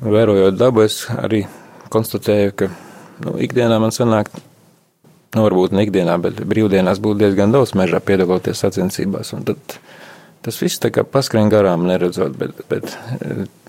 [0.06, 1.48] Vērojot dabu, es arī
[1.90, 2.70] konstatēju, ka
[3.26, 4.30] nu, ikdienā man sanāk,
[5.34, 9.34] nu, varbūt ne ikdienā, bet brīvdienās būtu diezgan daudz mežā piedaloties sacensībās.
[10.46, 12.98] Tas viss tā kā paskrien garām neredzot, bet, bet,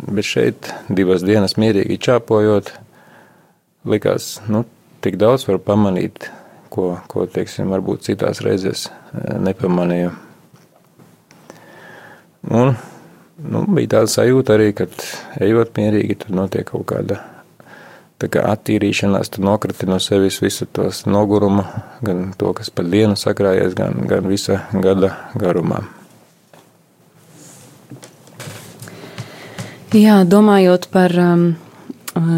[0.04, 2.74] bet šeit divas dienas mierīgi čāpojot,
[3.88, 4.64] likās, nu,
[5.04, 6.30] tik daudz var pamanīt,
[6.72, 10.14] ko, ko teiksim, varbūt citās reizēs eh, nepamanīju.
[12.52, 12.74] Un
[13.42, 14.88] nu, bija tāda sajūta arī, ka
[15.42, 17.20] ejot mierīgi, tur notiek kaut kāda
[18.30, 21.64] kā attīrīšanās, tu nokrati no sevis visu tos nogurumu,
[22.06, 25.82] gan to, kas pa dienu sakrājies, gan, gan visa gada garumā.
[29.92, 31.42] Jā, domājot par um,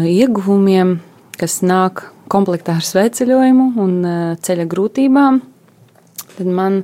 [0.03, 0.97] ieguvumiem,
[1.39, 5.39] kas nāk komplektā ar sveceļojumu un e, ceļa grūtībām,
[6.35, 6.81] tad man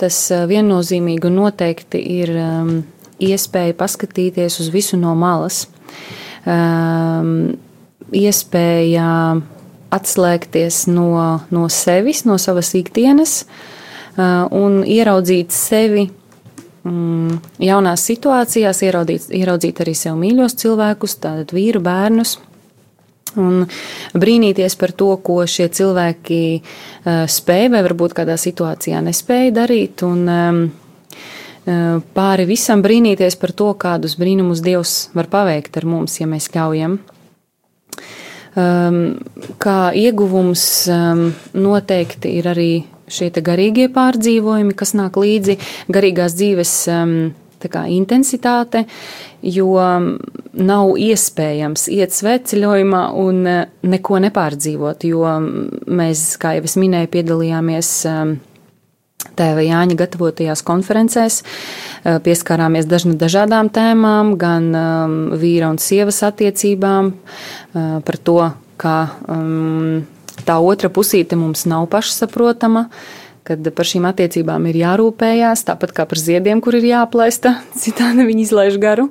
[0.00, 2.72] tas e, viennozīmīgi un noteikti ir um,
[3.20, 5.66] iespēja paskatīties uz visu no malas.
[8.16, 9.08] Iespēja
[9.92, 11.10] atslēgties no,
[11.52, 13.42] no sevis, no savas ikdienas
[14.16, 22.38] un ieraudzīt sevi mm, jaunās situācijās, ieraudzīt, ieraudzīt arī sev mīļos cilvēkus, tātad vīru, bērnus
[23.38, 23.66] Un
[24.18, 30.02] brīnīties par to, ko šie cilvēki uh, spēja vai varbūt kādā situācijā nespēja darīt.
[30.06, 30.62] Un, um,
[32.16, 36.98] pāri visam brīnīties par to, kādus brīnumus Dievs var paveikt ar mums, ja mēs ļaujam.
[38.58, 39.20] Um,
[39.62, 42.70] kā ieguvums um, noteikti ir arī
[43.10, 45.58] šie garīgie pārdzīvojumi, kas nāk līdzi
[45.92, 47.14] garīgās dzīves um,
[47.60, 48.86] intensitāte,
[49.42, 49.76] jo
[50.60, 55.34] nav iespējams iet sveceļojumā un e, neko nepārdzīvot, jo
[55.86, 58.14] mēs, kā jau es minēju, piedalījāmies e,
[59.36, 64.70] Tēva Jāņa gatavotajās konferencēs, e, pieskārāmies dažna dažādām tēmām, gan
[65.40, 67.12] vīra un sievas attiecībām,
[68.04, 68.38] par to,
[68.80, 68.96] kā
[70.48, 72.88] tā otra pusīte mums nav pašsaprotama,
[73.46, 78.46] kad par šīm attiecībām ir jārūpējās, tāpat kā par ziediem, kur ir jāplēsta, citādi viņi
[78.48, 79.10] izlaiž garu.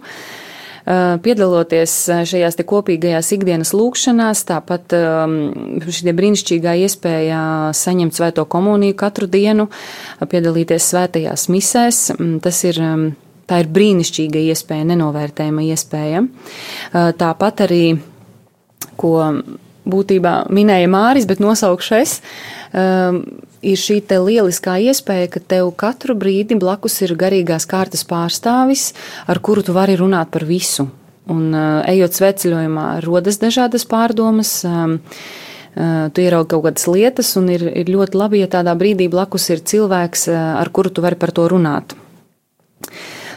[0.89, 1.91] Piedaloties
[2.25, 4.95] šajās kopīgajās ikdienas lūkšanās, tāpat
[5.86, 7.41] šī brīnišķīgā iespēja
[7.77, 9.67] saņemt svēto komuniju katru dienu,
[10.32, 11.99] piedalīties svētajās misēs,
[12.41, 12.82] tas ir
[13.49, 16.23] tā ir brīnišķīga iespēja, nenovērtējama iespēja.
[17.21, 17.84] Tāpat arī,
[18.97, 19.13] ko
[19.89, 22.19] būtībā minēja Māris, bet nosaukšu es,
[22.73, 23.23] um,
[23.62, 28.93] ir šī lieliskā iespēja, ka tev katru brīdi blakus ir garīgās kārtas pārstāvis,
[29.28, 30.89] ar kuru tu vari runāt par visu.
[31.30, 34.64] Un, uh, ejot sveceļojumā, rodas dažādas pārdomas.
[34.66, 34.97] Um,
[35.76, 39.49] uh, tu ieraugi kaut kādas lietas, un ir, ir ļoti labi, ja tādā brīdī blakus
[39.53, 41.93] ir cilvēks, uh, ar kuru tu vari par to runāt.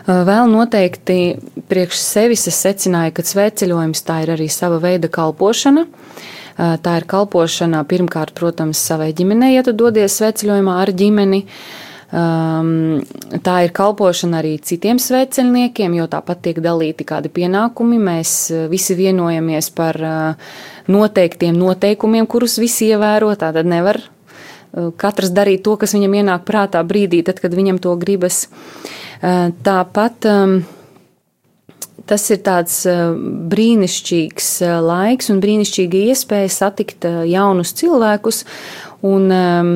[0.03, 1.37] Vēl noteikti
[1.71, 5.85] priekš sevis es secināju, ka sveceļojums tā ir arī sava veida kalpošana.
[5.85, 11.47] Uh, Tā ir kalpošana pirmkārt, protams, savai ģimenei, ja tu dodies sveceļojumā ar ģimeni.
[12.13, 13.01] Um,
[13.41, 17.97] tā ir kalpošana arī citiem svētceļniekiem, jo tāpat tiek dalīti kādi pienākumi.
[17.97, 18.35] Mēs
[18.69, 19.97] visi vienojamies par
[20.93, 23.33] noteiktiem noteikumiem, kurus visi ievēro.
[23.41, 24.03] Tātad nevar
[25.01, 28.47] katrs darīt to, kas viņam ienāk prātā brīdī, tad, kad viņam to gribas.
[29.23, 30.57] Tāpat um,
[32.07, 32.83] tas ir tāds
[33.53, 34.51] brīnišķīgs
[34.85, 38.43] laiks un brīnišķīga iespēja satikt jaunus cilvēkus
[39.07, 39.73] un um,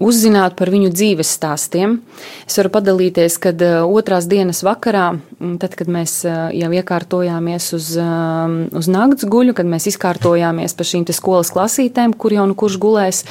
[0.00, 1.98] uzzināt par viņu dzīves stāstiem.
[2.46, 7.68] Es varu padalīties, kad uh, otrās dienas vakarā, mm, tad, kad mēs uh, jau iekārtojāmies
[7.76, 12.54] uz, um, uz nakts guļu, kad mēs izkārtojāmies pa šīm skolas klasītēm, kur jau nu
[12.58, 13.22] kurš gulēs,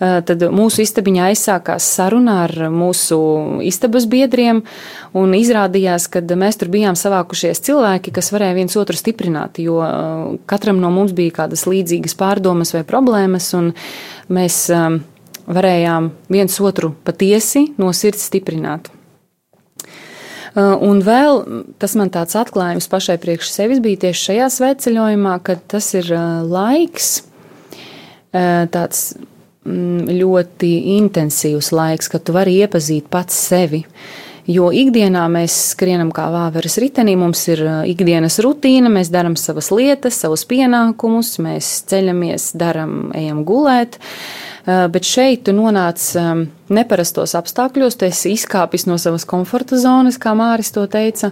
[0.00, 3.18] tad mūsu istabiņā aizsākās saruna ar mūsu
[3.64, 4.62] istabas biedriem,
[5.16, 9.78] un izrādījās, ka mēs tur bijām savākušies cilvēki, kas varēja viens otru stiprināt, jo
[10.50, 13.72] katram no mums bija kādas līdzīgas pārdomas vai problēmas, un
[14.32, 14.66] mēs
[15.46, 18.90] varējām viens otru patiesi no sirds stiprināt.
[20.54, 21.40] Uh, un vēl
[21.82, 26.44] tas man tāds atklājums pašai priekš sevis bija tieši šajā svētceļojumā, kad tas ir uh,
[26.46, 27.24] laiks,
[28.30, 29.16] uh, tāds
[29.66, 30.70] mm, ļoti
[31.00, 33.82] intensīvs laiks, kad tu vari iepazīt pats sevi.
[34.46, 40.20] Jo ikdienā mēs skrienam kā vāveres ritenī, mums ir ikdienas rutīna, mēs darām savas lietas,
[40.20, 43.96] savus pienākumus, mēs ceļamies, darām, ejam gulēt.
[43.96, 46.00] Uh, bet šeit tu nonāc
[46.72, 51.30] neparastos apstākļos, tu esi izkāpis no savas komforta zonas, kā Māris to teica,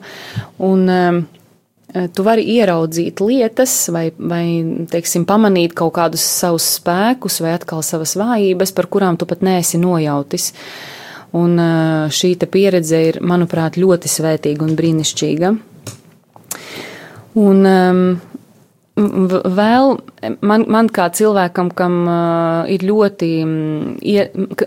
[0.62, 4.44] un eh, tu vari ieraudzīt lietas vai, vai
[4.90, 9.80] teiksim, pamanīt kaut kādus savus spēkus vai atkal savas vājības, par kurām tu pat neesi
[9.80, 10.52] nojautis.
[11.36, 15.54] Un eh, šī pieredze ir, manuprāt, ļoti svētīga un brīnišķīga.
[17.40, 18.00] Un, um,
[18.92, 19.94] Vēl
[20.44, 23.28] man, man kā cilvēkam, kam uh, ir ļoti,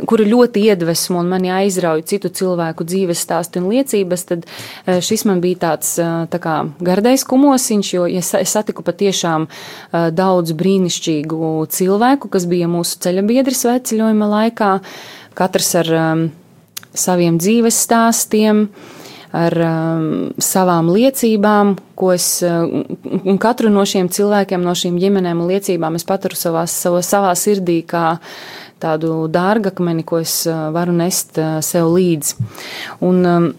[0.10, 5.28] kuri ļoti iedvesmo un mani aizrauja citu cilvēku dzīves stāstu un liecības, tad uh, šis
[5.30, 9.46] man bija tāds uh, tā kā gardais kumosiņš, jo es, es satiku patiešām
[10.18, 14.72] daudz brīnišķīgu cilvēku, kas bija mūsu ceļabiedri svētceļojuma laikā,
[15.38, 16.28] katrs ar um,
[16.98, 18.66] saviem dzīves stāstiem.
[19.36, 20.06] Ar um,
[20.40, 26.08] savām liecībām, ko es, un katru no šiem cilvēkiem, no šīm ģimenēm un liecībām es
[26.08, 28.16] paturu savā, savā, savā sirdī kā
[28.80, 32.48] tādu dārgakmeni, ko es uh, varu nest uh, sev līdzi.
[33.04, 33.52] Un, um,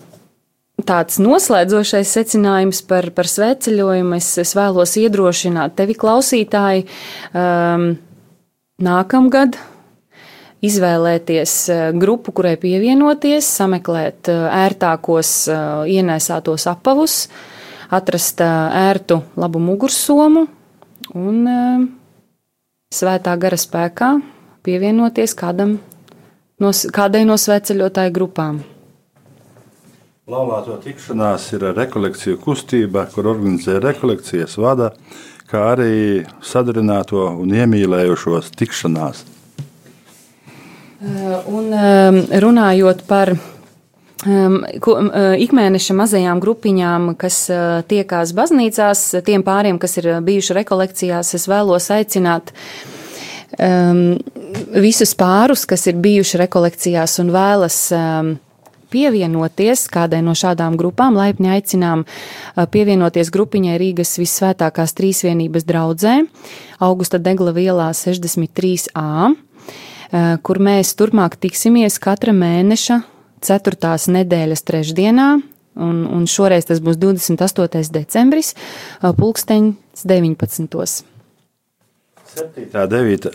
[0.85, 4.19] tāds noslēdzošais secinājums par, par svētceļojumu.
[4.19, 6.87] Es, es vēlos iedrošināt tevi, klausītāji,
[7.33, 7.89] um,
[8.83, 9.57] nākamgad
[10.65, 15.59] izvēlēties eh, grupu, kurai pievienoties, sameklēt eh, ērtākos eh,
[15.99, 17.27] ienēsātos apavus,
[17.93, 20.41] atrast ērtu labu mugursomu
[21.15, 21.37] un
[22.91, 24.09] svētā gara spēkā
[24.67, 25.77] pievienoties kādam
[26.59, 28.59] no, kādai no svētceļotāju grupām.
[30.27, 34.91] Laulāto tikšanās ir rekolekciju kustība, kur organizē rekolekcijas vada,
[35.47, 39.23] kā arī sadarināto un iemīlējušos tikšanās.
[40.97, 44.55] Eh, un ehm, runājot par eh,
[45.45, 51.91] ikmēneša mazajām grupiņām, kas eh, tiekās baznīcās, tiem pāriem, kas ir bijuši rekolekcijās, es vēlos
[51.93, 52.55] aicināt
[54.75, 57.79] visus pārus, kas ir bijuši rekolekcijās un vēlas
[58.93, 62.03] pievienoties kādai no šādām grupām, laipni aicinām
[62.75, 66.19] pievienoties grupiņai Rīgas Visvētākās Trīsvienības draudzē,
[66.85, 69.33] Augusta Degla vielā 63A.
[70.13, 73.01] Eh, kur mēs turpmāk tiksimies katra mēneša
[73.47, 75.27] ceturtās nedēļas trešdienā,
[75.83, 77.91] un, un šoreiz tas būs 28.
[77.95, 78.55] decembris,
[79.03, 81.05] pulksteņs 19.
[82.37, 82.87] 7.
[82.93, 83.29] 9,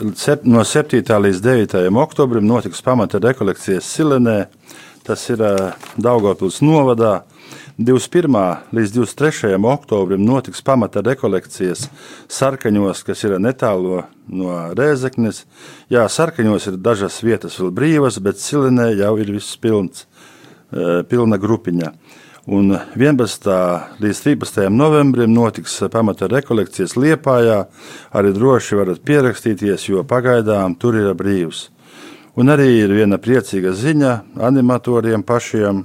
[0.45, 1.01] no 7.
[1.25, 1.75] līdz 9.
[2.03, 4.45] oktobrim notiks pamata rekolekcijas Silenē,
[5.07, 7.21] tas ir eh, Daugavpils novadā,
[7.77, 8.37] 21.
[8.75, 9.57] līdz 23.
[9.65, 11.87] oktobrim notiks pamata rekolekcijas
[12.31, 15.45] sarkaņos, kas ir netālu no Rēzeknes.
[15.91, 20.05] Jā, sarkaņos ir dažas vietas vēl brīvas, bet Silinē jau ir viss pilns,
[20.71, 21.93] e, pilna grupiņa.
[22.51, 23.51] Un 11.
[24.01, 24.69] līdz 13.
[24.73, 27.67] novembrim notiks pamata rekolekcijas Liepājā.
[28.17, 31.67] Arī droši varat pierakstīties, jo pagaidām tur ir brīvs.
[32.39, 34.11] Un arī ir viena priecīga ziņa
[34.47, 35.83] animatoriem pašiem,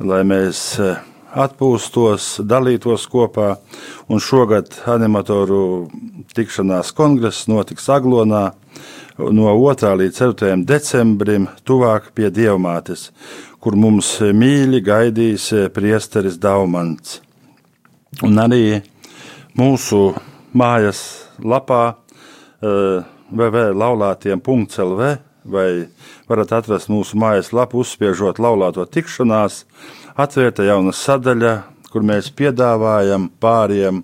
[0.00, 0.94] lai mēs e,
[1.36, 3.56] atpūstos, dalītos kopā.
[4.12, 5.88] Un šogad animatoru
[6.36, 8.50] tikšanās kongress notiks Aglonā
[9.18, 9.96] no 2.
[10.02, 10.64] līdz 4.
[10.68, 13.10] decembrim, tuvāk pie Dievmātes,
[13.60, 17.20] kur mums mīļi gaidīs priesteris Daumans.
[18.24, 18.82] Un arī
[19.56, 20.14] mūsu
[20.56, 21.94] mājas lapā
[22.62, 25.16] www.laulātiem.lv
[25.50, 25.86] vai
[26.28, 29.64] varat atrast mūsu mājaslapu, uzspiežot laulāto tikšanās,
[30.18, 31.54] atvērta jauna sadaļa,
[31.92, 34.02] kur mēs piedāvājam pāriem,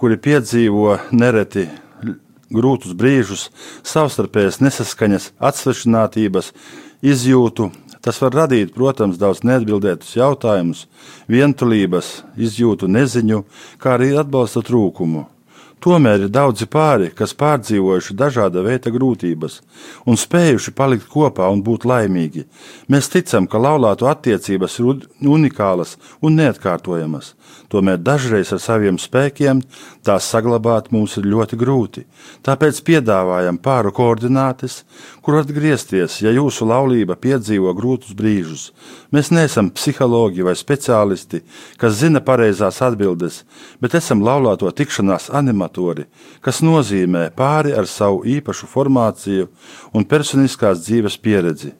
[0.00, 1.68] kuri piedzīvo nereti
[2.50, 3.48] grūtus brīžus,
[3.86, 6.52] savstarpējas nesaskaņas, atsvešinātības,
[7.02, 7.70] izjūtu.
[8.00, 10.86] Tas var radīt, protams, daudz neatbildētus jautājumus,
[11.28, 13.42] vientulības, izjūtu neziņu,
[13.80, 15.26] kā arī atbalsta trūkumu.
[15.80, 19.60] Tomēr ir daudzi pāri, kas pārdzīvojuši dažāda veida grūtības
[20.04, 22.44] un spējuši palikt kopā un būt laimīgi.
[22.92, 27.32] Mēs ticam, ka laulāto attiecības ir unikālas un neatkārtojamas.
[27.70, 29.60] Tomēr dažreiz ar saviem spēkiem
[30.04, 32.02] tās saglabāt mums ir ļoti grūti.
[32.42, 34.80] Tāpēc piedāvājam pāru koordinātes,
[35.22, 38.70] kur atgriezties, ja jūsu laulība piedzīvo grūtus brīžus.
[39.14, 41.44] Mēs neesam psihologi vai speciālisti,
[41.78, 43.44] kas zina pareizās atbildes,
[43.80, 45.69] bet esam laulāto tikšanās animatori,
[46.44, 49.48] kas nozīmē pāri ar savu īpašu formāciju
[49.94, 51.74] un personiskās dzīves pieredzi.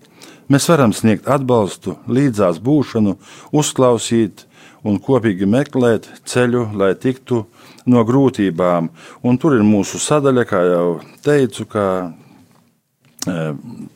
[0.50, 3.14] Mēs varam sniegt atbalstu, līdzās būšanu,
[3.54, 4.46] uzklausīt,
[4.86, 7.44] un kopīgi meklēt ceļu, lai tiktu
[7.90, 8.90] no grūtībām.
[9.22, 10.86] Un tur ir mūsu sadaļa, kā jau
[11.24, 13.36] teicu, kā e,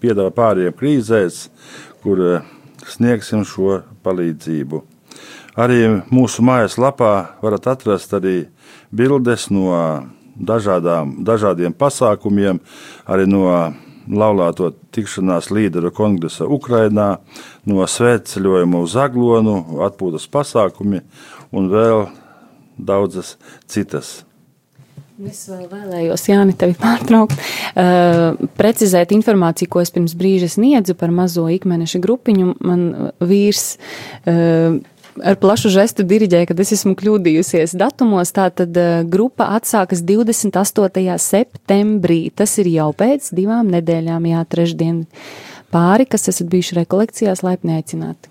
[0.02, 1.40] piedāvā pārējiem krīzēs,
[2.04, 2.34] kur e,
[2.90, 4.82] sniegsim šo palīdzību.
[5.54, 5.80] Arī
[6.10, 8.42] mūsu mājaslapā varat atrast arī
[8.94, 9.70] bildes no
[10.34, 12.60] dažādām, dažādiem pasākumiem,
[13.06, 13.46] arī no
[14.10, 17.16] laulāto tikšanās līderu kongresa Ukrainā,
[17.64, 21.00] no svētceļojuma uz Aglonu, atpūtas pasākumi
[21.54, 22.06] un vēl
[22.76, 23.36] daudzas
[23.70, 24.22] citas.
[25.22, 31.14] Es vēl vēlējos, Jāni, tevi pārtraukt, uh, precizēt informāciju, ko es pirms brīža sniedzu par
[31.14, 32.56] mazo ikmeneša grupiņu.
[32.66, 33.76] Man vīrs
[34.26, 34.80] uh,
[35.22, 38.32] ar plašu žestu diriģēja, kad es esmu kļūdījusies datumos.
[38.34, 41.16] Tātad uh, grupa atsākas 28.
[41.22, 42.20] septembrī.
[42.34, 45.02] Tas ir jau pēc divām nedēļām, jā, trešdien.
[45.74, 48.30] Pāri, kas esat bijuši rekolekcijās, laipni aicināti.